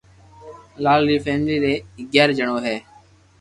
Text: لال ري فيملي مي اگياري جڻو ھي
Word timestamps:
لال 0.83 1.01
ري 1.09 1.17
فيملي 1.25 1.55
مي 1.63 1.73
اگياري 2.01 2.33
جڻو 2.39 2.57
ھي 2.65 2.75